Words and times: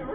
They 0.00 0.06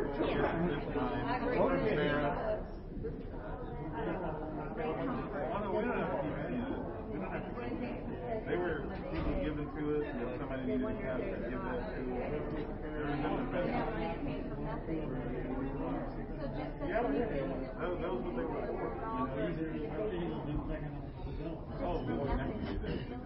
were 8.57 8.85
people 9.13 9.33
given 9.43 9.65
to 9.65 9.83
us, 9.95 10.05
and 10.09 10.39
somebody 10.39 10.63
needed 10.65 10.87
to 10.87 11.05
have 11.05 11.17
to 11.17 11.25
give 11.25 11.37
that 11.37 11.51
to 11.51 11.57
us. 11.69 11.85
There 11.95 13.05
was 13.05 13.19
no 13.21 13.29
defense. 13.37 13.69
Yeah, 16.85 17.01
that, 17.01 17.29
that 17.79 18.09
was 18.09 18.21
what 18.25 18.35
they 18.35 18.43
were 18.43 18.65
for. 18.65 18.85
Oh, 21.83 21.97
we 22.07 22.13
would 22.13 22.25
never 22.25 22.53
do 22.53 22.73
that. 22.81 23.25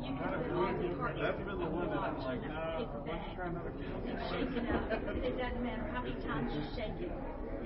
that's 0.00 1.38
been 1.44 1.58
the 1.58 1.64
on 1.64 1.72
one 1.72 1.90
that 1.90 1.98
I'm 2.00 2.16
like, 2.24 2.40
pick 2.40 2.88
let's 3.06 3.28
try 3.36 3.46
another 3.48 3.72
count. 3.76 4.08
And 4.08 4.18
shake 4.32 4.52
it 4.56 4.64
up. 4.72 4.88
It 5.20 5.36
doesn't 5.36 5.62
matter 5.62 5.84
how 5.92 6.02
many 6.02 6.16
times 6.24 6.52
you 6.54 6.62
shake 6.74 6.96
it, 7.00 7.12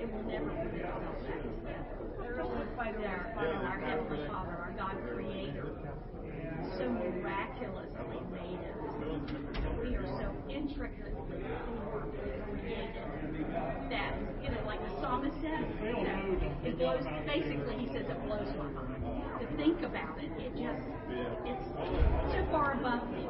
it 0.01 0.07
will 0.11 0.23
never 0.23 0.49
put 0.51 0.73
itself 0.75 1.01
back 1.27 1.41
together. 1.43 1.95
Our, 2.25 3.47
our 3.63 3.79
Heavenly 3.79 4.27
Father, 4.27 4.51
our 4.51 4.73
God 4.77 4.95
Creator, 5.13 5.67
so 6.77 6.89
miraculously 6.89 8.21
made 8.31 8.59
us. 8.59 8.75
We 9.81 9.95
are 9.95 10.07
so 10.19 10.27
intricately 10.49 11.13
created 12.51 13.05
that, 13.89 14.13
you 14.43 14.49
know, 14.49 14.63
like 14.65 14.81
the 14.83 14.89
psalmist 14.99 15.35
says, 15.41 15.65
you 15.79 16.03
know, 16.03 16.37
it 16.63 16.77
blows, 16.77 17.03
basically 17.25 17.77
he 17.77 17.87
says 17.87 18.05
it 18.09 18.23
blows 18.25 18.39
my 18.41 18.43
mind. 18.43 18.44
To 18.44 18.44
think 19.65 19.81
about 19.81 20.13
it, 20.21 20.29
it 20.37 20.53
just, 20.53 20.85
it's 21.41 21.65
too 22.29 22.45
far 22.51 22.77
above 22.77 23.09
me. 23.09 23.25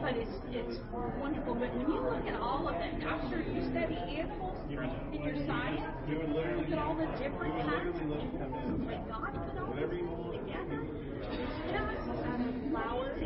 But 0.00 0.14
it's 0.14 0.30
it's 0.54 0.78
wonderful. 1.18 1.54
But 1.58 1.74
when 1.74 1.90
you 1.90 1.98
look 1.98 2.22
at 2.30 2.38
all 2.38 2.68
of 2.68 2.76
it, 2.78 2.94
I'm 3.02 3.28
sure 3.28 3.42
you 3.42 3.58
study 3.74 3.98
animals 4.14 4.54
in 4.70 4.78
your 5.18 5.34
science. 5.50 5.82
You 6.06 6.22
Look 6.30 6.70
at 6.70 6.78
all 6.78 6.94
the 6.94 7.10
different 7.18 7.58
kinds 7.66 7.90
of 7.90 8.06
animals 8.06 8.86
that 8.86 9.02
God 9.10 9.34
put 9.34 9.58
all 9.58 9.74
these 9.74 9.90
things 9.90 10.46
together. 10.46 10.80
Just 11.26 12.22
out 12.22 12.38
of 12.38 12.54
flowers. 12.70 13.18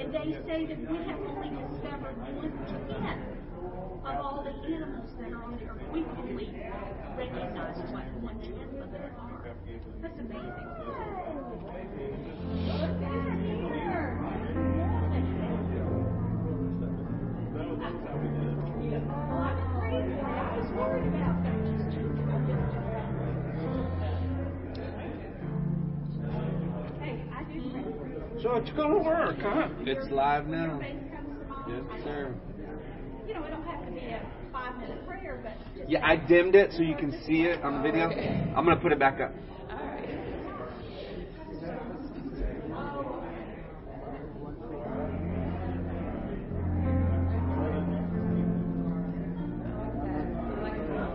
And 0.00 0.12
they 0.12 0.32
say 0.48 0.64
that 0.64 0.80
we 0.80 0.96
have 1.04 1.20
only 1.28 1.52
discovered 1.52 2.16
one 2.16 2.52
tenth 2.88 3.36
of 4.00 4.16
all 4.16 4.44
the 4.44 4.54
animals 4.64 5.10
that 5.20 5.32
are 5.32 5.44
on 5.44 5.60
the 5.60 5.64
earth. 5.68 5.92
We 5.92 6.04
only 6.16 6.48
recognize 7.16 7.76
what 7.92 8.08
one 8.24 8.40
tenth 8.40 8.80
of 8.80 8.92
them 8.92 9.12
are. 9.20 9.36
That's 10.02 10.18
amazing. 10.20 10.85
You. 28.66 28.74
So 28.76 28.82
it's 28.82 28.88
gonna 28.88 29.02
work, 29.02 29.36
huh? 29.40 29.68
It's 29.80 30.10
live 30.10 30.46
now. 30.46 30.78
faith 30.80 30.96
comes 31.14 31.38
to 31.40 31.46
mind. 31.48 31.86
Yes, 31.90 32.04
sir. 32.04 32.34
You 33.26 33.34
know, 33.34 33.44
it 33.44 33.50
don't 33.50 33.64
have 33.64 33.84
to 33.84 33.90
be 33.92 34.06
a 34.06 34.20
five 34.52 34.76
minute 34.78 35.06
prayer, 35.06 35.40
but 35.42 35.52
just 35.76 35.90
Yeah, 35.90 36.06
I 36.06 36.16
dimmed 36.16 36.54
it 36.54 36.72
so 36.72 36.82
you 36.82 36.94
can 36.94 37.12
see 37.24 37.42
it 37.42 37.62
on 37.62 37.76
the 37.76 37.82
video. 37.82 38.08
I'm 38.56 38.64
gonna 38.64 38.76
put 38.76 38.92
it 38.92 38.98
back 38.98 39.20
up. 39.20 39.32
All 39.70 39.76
right. 39.76 40.08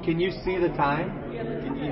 Can 0.03 0.19
you 0.19 0.31
see 0.43 0.57
the 0.57 0.69
time? 0.69 1.09
Can 1.31 1.77
you? 1.77 1.91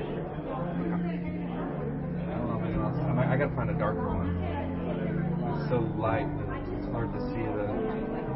I 2.20 2.38
don't 2.38 2.48
know 2.48 2.58
if 2.58 2.64
anyone 2.66 2.86
else. 2.86 3.28
I 3.30 3.38
gotta 3.38 3.56
find 3.56 3.70
a 3.70 3.74
darker 3.74 4.08
one. 4.08 4.49
So 5.70 5.86
light, 6.00 6.26
that 6.50 6.58
it's 6.74 6.88
hard 6.88 7.14
to 7.14 7.20
see 7.30 7.46
the. 7.46 7.70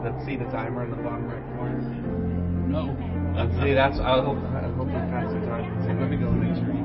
the 0.06 0.24
see 0.24 0.36
the 0.36 0.46
timer 0.52 0.84
in 0.84 0.92
the 0.92 0.98
bottom 0.98 1.26
right 1.26 1.42
corner. 1.58 1.82
No. 2.70 2.94
Uh, 3.36 3.50
see, 3.60 3.74
that's. 3.74 3.98
I 3.98 4.22
hope. 4.22 4.38
I 4.38 4.70
hope 4.78 4.86
we 4.86 4.94
pass 4.94 5.34
the 5.34 5.40
time. 5.50 6.00
Let 6.00 6.12
me 6.12 6.18
go 6.18 6.30
make 6.30 6.54
sure 6.64 6.83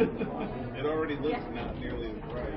It 0.00 0.86
already 0.86 1.16
looks 1.16 1.44
not 1.52 1.78
nearly 1.78 2.06
as 2.06 2.16
bright. 2.30 2.54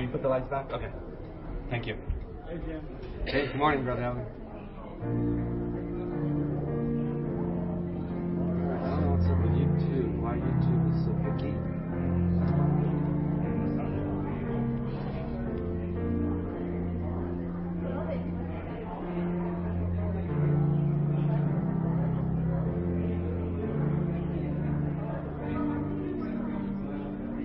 Oh, 0.00 0.02
you 0.02 0.08
put 0.08 0.22
the 0.22 0.28
lights 0.28 0.48
back? 0.48 0.72
Okay. 0.72 0.88
Thank 1.68 1.86
you. 1.86 1.94
Hey, 2.48 2.56
Jim. 2.66 2.80
Hey, 3.26 3.46
good 3.48 3.56
morning, 3.56 3.84
Brother 3.84 4.02
Alvin. 4.02 4.24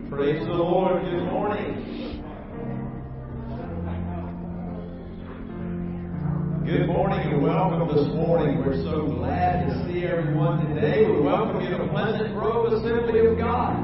Praise 0.10 0.48
the 0.48 0.54
Lord. 0.54 0.85
Morning. 8.26 8.58
We're 8.58 8.82
so 8.84 9.06
glad 9.06 9.68
to 9.68 9.86
see 9.86 10.04
everyone 10.04 10.74
today. 10.74 11.06
We 11.06 11.22
welcome 11.22 11.62
you 11.62 11.78
to 11.78 11.88
Pleasant 11.90 12.34
Grove 12.34 12.74
Assembly 12.74 13.20
of 13.20 13.38
God. 13.38 13.78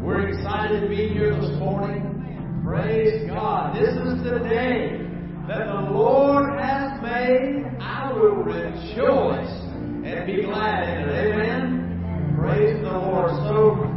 We're 0.00 0.28
excited 0.28 0.82
to 0.82 0.88
be 0.88 1.08
here 1.08 1.34
this 1.34 1.58
morning. 1.58 2.62
Praise 2.64 3.28
God. 3.28 3.74
This 3.74 3.90
is 3.90 4.22
the 4.22 4.38
day 4.48 5.02
that 5.48 5.66
the 5.66 5.90
Lord 5.90 6.56
has 6.60 7.02
made. 7.02 7.66
I 7.80 8.12
will 8.12 8.46
rejoice 8.46 9.50
and 10.06 10.24
be 10.24 10.42
glad 10.42 10.88
in 10.88 11.08
it. 11.08 11.34
Amen. 11.34 12.36
Praise 12.38 12.80
the 12.80 12.92
Lord. 12.92 13.30
So 13.42 13.90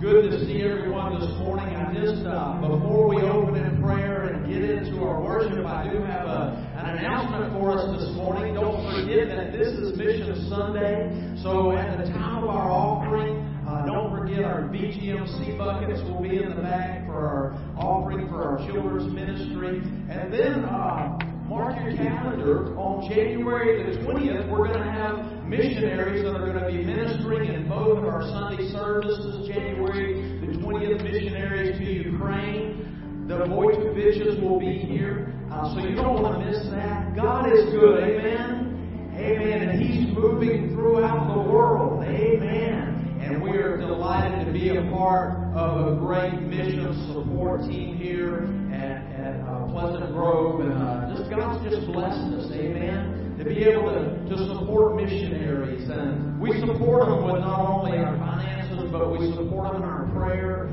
good 0.00 0.30
to 0.30 0.46
see 0.46 0.62
everyone 0.62 1.18
this 1.18 1.30
morning. 1.40 1.74
I 1.74 1.92
just, 1.92 2.24
uh, 2.24 2.60
before 2.60 3.08
we 3.08 3.22
open 3.22 3.56
in 3.56 3.82
prayer 3.82 4.25
get 4.46 4.62
into 4.62 5.02
our 5.02 5.20
worship, 5.20 5.66
I 5.66 5.90
do 5.90 5.98
have 6.02 6.26
a, 6.26 6.54
an 6.78 6.98
announcement 6.98 7.52
for 7.52 7.78
us 7.78 7.98
this 7.98 8.14
morning. 8.14 8.54
Don't 8.54 8.78
forget 8.94 9.28
that 9.28 9.52
this 9.52 9.68
is 9.68 9.98
Mission 9.98 10.48
Sunday. 10.48 11.36
So 11.42 11.72
at 11.72 11.98
the 11.98 12.12
time 12.12 12.44
of 12.44 12.50
our 12.50 12.70
offering, 12.70 13.42
uh, 13.66 13.86
don't 13.86 14.16
forget 14.16 14.44
our 14.44 14.62
BGMC 14.70 15.58
buckets 15.58 16.00
will 16.02 16.22
be 16.22 16.42
in 16.42 16.54
the 16.54 16.62
back 16.62 17.06
for 17.06 17.18
our 17.18 17.58
offering 17.76 18.28
for 18.28 18.44
our 18.44 18.58
children's 18.70 19.12
ministry. 19.12 19.82
And 20.08 20.32
then, 20.32 20.64
uh, 20.64 21.18
mark 21.48 21.76
your 21.82 21.96
calendar. 21.96 22.76
On 22.78 23.08
January 23.08 23.82
the 23.82 23.98
20th, 24.02 24.50
we're 24.50 24.66
going 24.66 24.82
to 24.82 24.90
have 24.90 25.44
missionaries 25.44 26.22
that 26.22 26.34
are 26.34 26.52
going 26.52 26.58
to 26.58 26.66
be 26.66 26.84
ministering 26.84 27.52
in 27.52 27.68
both 27.68 27.98
of 27.98 28.04
our 28.04 28.22
Sunday 28.22 28.70
services. 28.70 29.48
January 29.48 30.38
the 30.40 30.58
20th, 30.58 31.02
missionaries 31.02 31.78
to 31.78 31.84
Ukraine. 31.84 32.85
The 33.26 33.44
voice 33.46 33.74
Vojtoviches 33.74 34.40
will 34.40 34.60
be 34.60 34.78
here. 34.78 35.34
Uh, 35.50 35.74
so 35.74 35.80
you 35.80 35.96
don't 35.96 36.22
want 36.22 36.38
to 36.38 36.46
miss 36.46 36.62
that. 36.70 37.16
God 37.16 37.52
is 37.52 37.64
good. 37.72 37.98
Amen. 38.04 39.10
Amen. 39.16 39.68
And 39.68 39.82
He's 39.82 40.14
moving 40.14 40.70
throughout 40.70 41.34
the 41.34 41.50
world. 41.50 42.04
Amen. 42.04 43.18
And 43.20 43.42
we 43.42 43.50
are 43.50 43.78
delighted 43.78 44.46
to 44.46 44.52
be 44.52 44.68
a 44.76 44.82
part 44.94 45.34
of 45.56 45.92
a 45.92 45.96
great 45.98 46.40
mission 46.42 46.86
support 47.12 47.62
team 47.62 47.96
here 47.96 48.46
at, 48.72 49.02
at 49.18 49.40
uh, 49.42 49.66
Pleasant 49.72 50.12
Grove. 50.12 50.60
And 50.60 50.72
uh, 50.72 51.16
just 51.16 51.28
God's 51.28 51.64
just 51.68 51.84
blessed 51.88 52.30
us, 52.30 52.52
amen, 52.52 53.34
to 53.38 53.44
be 53.44 53.64
able 53.64 53.90
to, 53.90 54.22
to 54.30 54.54
support 54.54 54.94
missionaries. 54.94 55.90
And 55.90 56.38
we 56.40 56.52
support 56.60 57.08
them 57.08 57.24
with 57.24 57.42
not 57.42 57.58
only 57.58 57.98
our 57.98 58.16
finances, 58.18 58.88
but 58.92 59.10
we 59.10 59.32
support 59.32 59.72
them 59.72 59.82
in 59.82 59.88
our 59.88 60.06
prayer 60.14 60.70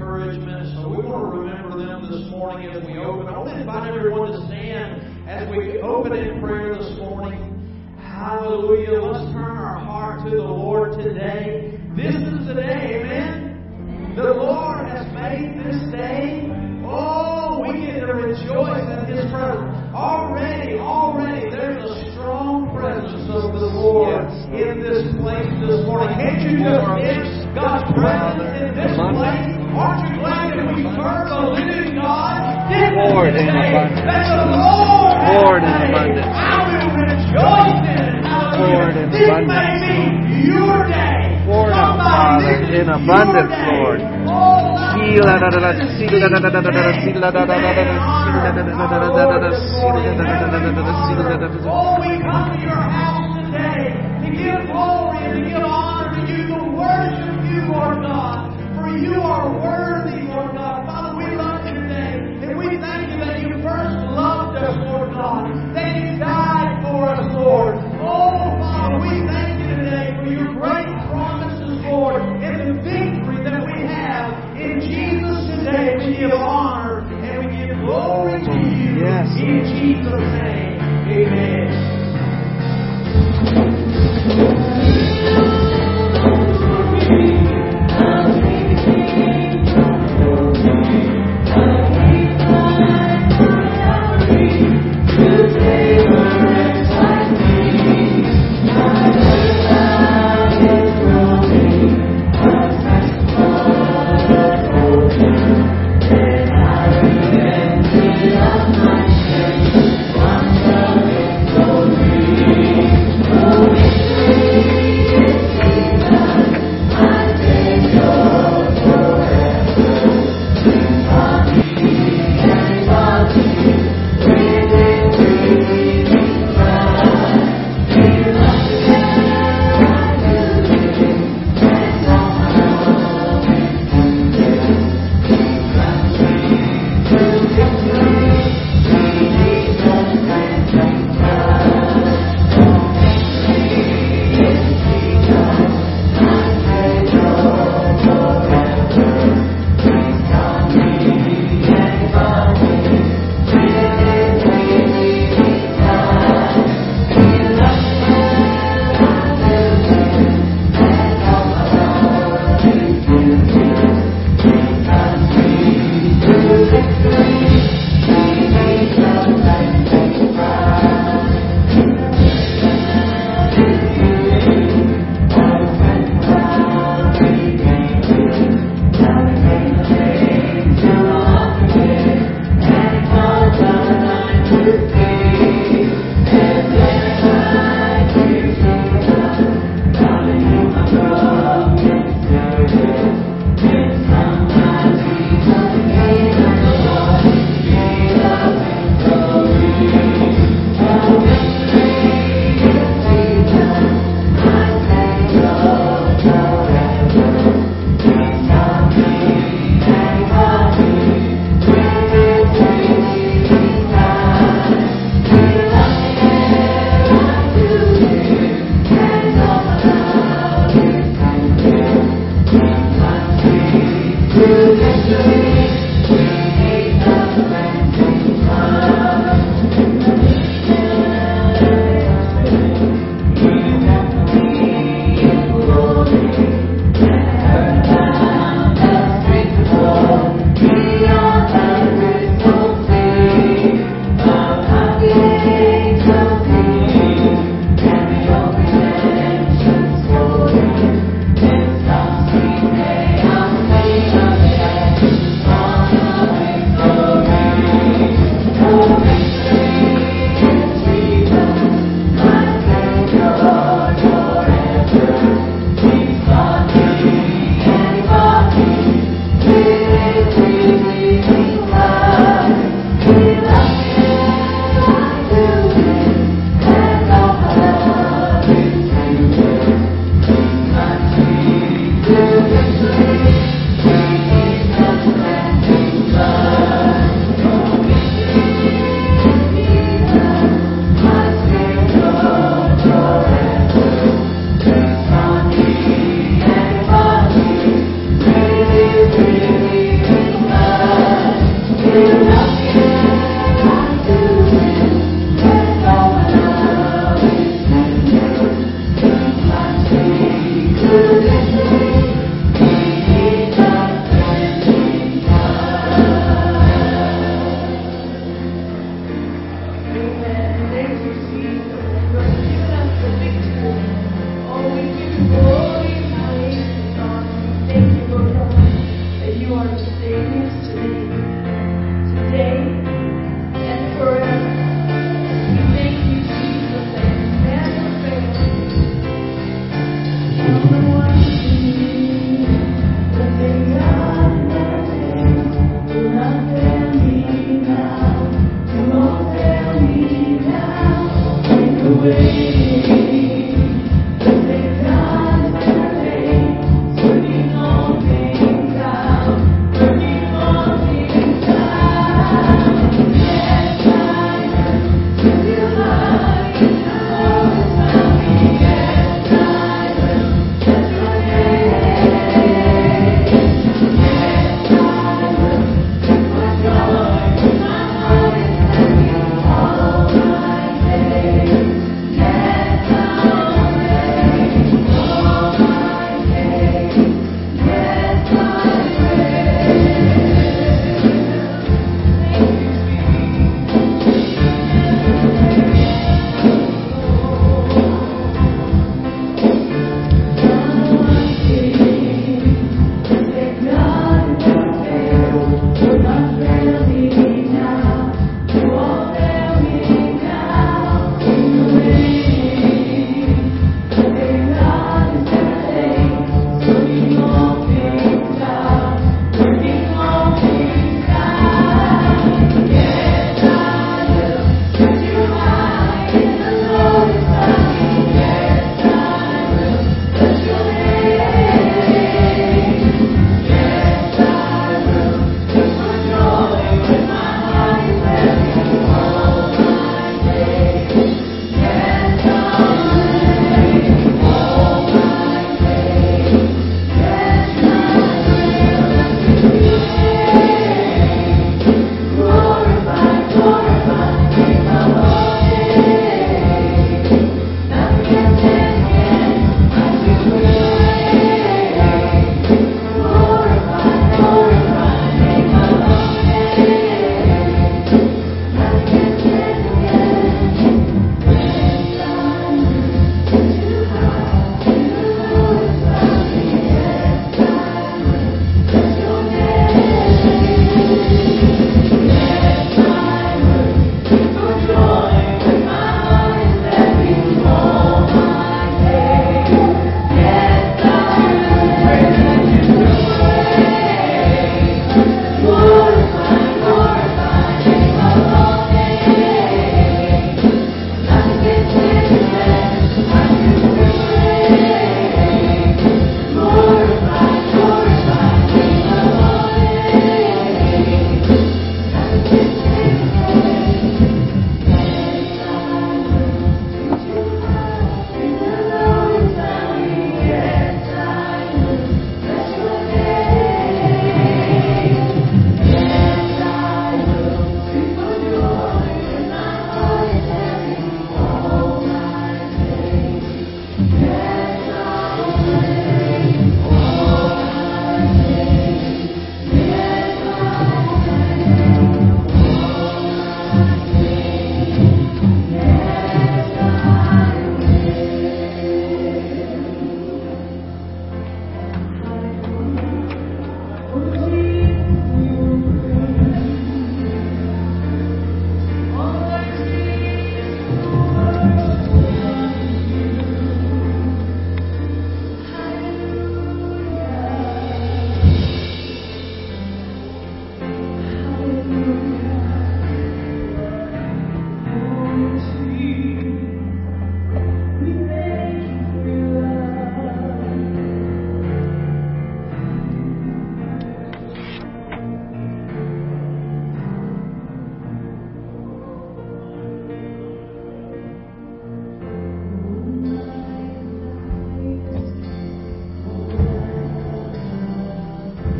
encouragement. 0.00 0.72
So 0.72 0.88
we 0.88 1.04
want 1.04 1.28
to 1.28 1.38
remember 1.44 1.76
them 1.76 2.08
this 2.08 2.24
morning 2.30 2.72
as 2.72 2.80
we 2.88 2.96
open. 2.96 3.28
I 3.28 3.36
want 3.36 3.52
to 3.52 3.60
invite 3.60 3.92
everyone 3.92 4.32
to 4.32 4.40
stand 4.48 5.28
as 5.28 5.44
we 5.52 5.76
open 5.84 6.16
in 6.16 6.40
prayer 6.40 6.72
this 6.72 6.96
morning. 6.96 7.36
Hallelujah. 8.00 8.96
Let's 8.96 9.28
turn 9.36 9.60
our 9.60 9.76
heart 9.76 10.24
to 10.24 10.30
the 10.30 10.40
Lord 10.40 10.96
today. 10.96 11.76
This 11.92 12.16
is 12.16 12.48
the 12.48 12.56
day, 12.56 12.96
amen? 12.96 14.16
The 14.16 14.32
Lord 14.40 14.88
has 14.88 15.04
made 15.12 15.60
this 15.68 15.92
day. 15.92 16.48
Oh, 16.88 17.60
we 17.60 17.84
get 17.84 18.00
to 18.00 18.16
rejoice 18.16 18.88
in 18.88 19.04
His 19.04 19.28
presence. 19.28 19.68
Already, 19.92 20.80
already, 20.80 21.52
there's 21.52 21.84
a 21.84 22.08
strong 22.16 22.72
presence 22.72 23.28
of 23.28 23.52
the 23.52 23.68
Lord 23.68 24.24
in 24.48 24.80
this 24.80 25.12
place 25.20 25.52
this 25.60 25.84
morning. 25.84 26.16
Can't 26.16 26.40
you 26.40 26.56
just 26.56 26.88
sense 27.04 27.44
God's 27.52 27.84
presence 27.92 28.39
in 28.39 28.39
this 28.39 28.39
place? 28.39 28.39
Aren't 29.76 30.02
you 30.06 30.18
glad 30.18 30.58
that 30.58 30.66
we 30.74 30.82
serve 30.98 31.26
the 31.30 31.40
living 31.54 31.94
God? 31.98 32.38
This 32.70 32.90
is 32.90 32.98
Lord 33.10 33.34
the 33.34 33.40
in 33.40 33.54
day 33.54 33.70
abundance. 33.70 34.06
that 34.06 34.26
the 34.30 34.46
Lord 34.50 35.14
has 35.18 35.38
Lord 35.40 35.62
in 35.62 35.70
abundance. 35.90 36.30
I 36.30 36.58
will 36.66 36.90
rejoice 36.90 37.82
in 37.86 38.02
it. 38.02 38.26
Lord 38.60 38.94
in 38.96 39.08
this 39.10 39.30
abundance. 39.30 39.54
may 39.54 40.10
be 40.26 40.50
your 40.50 40.86
day. 40.90 41.30
Out, 41.50 41.96
Father, 41.96 42.62
in 42.76 42.88
abundance. 42.88 43.50
Lord. 43.50 44.00
Oh, 44.26 44.74
let 44.74 45.00
See 45.00 45.18
la 45.18 45.38
da 45.38 45.48
da 45.50 45.60
da, 45.60 45.72
see 45.98 46.10
la 46.10 47.30
da 47.30 47.50